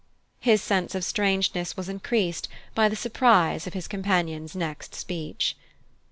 His 0.39 0.63
sense 0.63 0.95
of 0.95 1.03
strangeness 1.05 1.77
was 1.77 1.87
increased 1.87 2.47
by 2.73 2.89
the 2.89 2.95
surprise 2.95 3.67
of 3.67 3.73
his 3.73 3.87
companion's 3.87 4.55
next 4.55 4.95
speech. 4.95 5.55